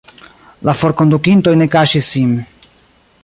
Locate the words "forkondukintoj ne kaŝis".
0.79-2.11